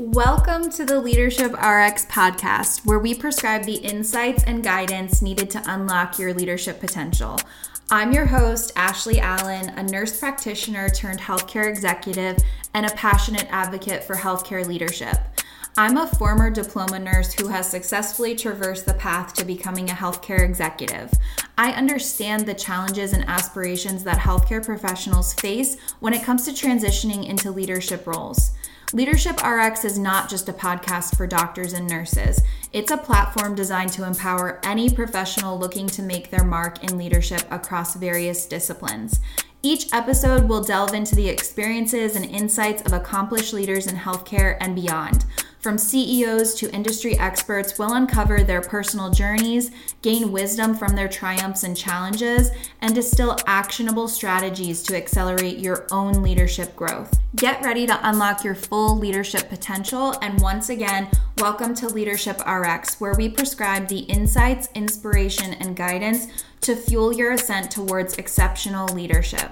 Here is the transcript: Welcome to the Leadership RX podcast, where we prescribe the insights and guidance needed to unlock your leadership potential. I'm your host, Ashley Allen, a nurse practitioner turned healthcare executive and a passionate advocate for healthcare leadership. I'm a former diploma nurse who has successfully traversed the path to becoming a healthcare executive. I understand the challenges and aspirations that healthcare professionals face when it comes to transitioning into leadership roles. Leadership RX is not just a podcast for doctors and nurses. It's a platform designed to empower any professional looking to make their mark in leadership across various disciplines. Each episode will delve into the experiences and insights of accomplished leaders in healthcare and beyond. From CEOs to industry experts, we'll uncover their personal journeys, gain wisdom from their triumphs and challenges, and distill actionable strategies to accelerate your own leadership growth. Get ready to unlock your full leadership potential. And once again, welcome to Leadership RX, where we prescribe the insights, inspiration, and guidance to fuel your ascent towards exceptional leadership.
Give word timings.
Welcome 0.00 0.70
to 0.70 0.84
the 0.84 1.00
Leadership 1.00 1.54
RX 1.54 2.06
podcast, 2.06 2.86
where 2.86 3.00
we 3.00 3.14
prescribe 3.16 3.64
the 3.64 3.78
insights 3.78 4.44
and 4.44 4.62
guidance 4.62 5.20
needed 5.20 5.50
to 5.50 5.62
unlock 5.66 6.20
your 6.20 6.32
leadership 6.32 6.78
potential. 6.78 7.36
I'm 7.90 8.12
your 8.12 8.26
host, 8.26 8.70
Ashley 8.76 9.18
Allen, 9.18 9.70
a 9.70 9.82
nurse 9.82 10.20
practitioner 10.20 10.88
turned 10.88 11.18
healthcare 11.18 11.68
executive 11.68 12.38
and 12.74 12.86
a 12.86 12.94
passionate 12.94 13.48
advocate 13.50 14.04
for 14.04 14.14
healthcare 14.14 14.64
leadership. 14.64 15.16
I'm 15.78 15.96
a 15.96 16.08
former 16.08 16.50
diploma 16.50 16.98
nurse 16.98 17.32
who 17.34 17.46
has 17.46 17.70
successfully 17.70 18.34
traversed 18.34 18.84
the 18.84 18.94
path 18.94 19.32
to 19.34 19.44
becoming 19.44 19.88
a 19.88 19.94
healthcare 19.94 20.40
executive. 20.40 21.12
I 21.56 21.70
understand 21.70 22.46
the 22.46 22.54
challenges 22.54 23.12
and 23.12 23.24
aspirations 23.28 24.02
that 24.02 24.18
healthcare 24.18 24.64
professionals 24.64 25.34
face 25.34 25.76
when 26.00 26.14
it 26.14 26.24
comes 26.24 26.44
to 26.46 26.50
transitioning 26.50 27.28
into 27.28 27.52
leadership 27.52 28.08
roles. 28.08 28.50
Leadership 28.92 29.40
RX 29.44 29.84
is 29.84 30.00
not 30.00 30.28
just 30.28 30.48
a 30.48 30.52
podcast 30.52 31.16
for 31.16 31.28
doctors 31.28 31.74
and 31.74 31.88
nurses. 31.88 32.42
It's 32.72 32.90
a 32.90 32.96
platform 32.96 33.54
designed 33.54 33.92
to 33.92 34.04
empower 34.04 34.58
any 34.64 34.90
professional 34.90 35.60
looking 35.60 35.86
to 35.90 36.02
make 36.02 36.28
their 36.30 36.44
mark 36.44 36.82
in 36.82 36.98
leadership 36.98 37.44
across 37.52 37.94
various 37.94 38.46
disciplines. 38.46 39.20
Each 39.62 39.92
episode 39.92 40.48
will 40.48 40.62
delve 40.62 40.94
into 40.94 41.14
the 41.14 41.28
experiences 41.28 42.16
and 42.16 42.24
insights 42.24 42.82
of 42.82 42.92
accomplished 42.92 43.52
leaders 43.52 43.86
in 43.86 43.94
healthcare 43.94 44.56
and 44.60 44.74
beyond. 44.74 45.24
From 45.60 45.76
CEOs 45.76 46.54
to 46.54 46.72
industry 46.72 47.18
experts, 47.18 47.76
we'll 47.78 47.94
uncover 47.94 48.44
their 48.44 48.60
personal 48.60 49.10
journeys, 49.10 49.72
gain 50.02 50.30
wisdom 50.30 50.72
from 50.72 50.94
their 50.94 51.08
triumphs 51.08 51.64
and 51.64 51.76
challenges, 51.76 52.52
and 52.80 52.94
distill 52.94 53.36
actionable 53.44 54.06
strategies 54.06 54.84
to 54.84 54.96
accelerate 54.96 55.58
your 55.58 55.88
own 55.90 56.22
leadership 56.22 56.76
growth. 56.76 57.12
Get 57.34 57.60
ready 57.64 57.88
to 57.88 58.08
unlock 58.08 58.44
your 58.44 58.54
full 58.54 58.96
leadership 58.96 59.48
potential. 59.48 60.14
And 60.22 60.40
once 60.40 60.68
again, 60.68 61.08
welcome 61.38 61.74
to 61.74 61.88
Leadership 61.88 62.40
RX, 62.46 63.00
where 63.00 63.14
we 63.14 63.28
prescribe 63.28 63.88
the 63.88 64.00
insights, 64.02 64.68
inspiration, 64.76 65.54
and 65.54 65.74
guidance 65.74 66.28
to 66.60 66.76
fuel 66.76 67.12
your 67.12 67.32
ascent 67.32 67.72
towards 67.72 68.16
exceptional 68.16 68.86
leadership. 68.94 69.50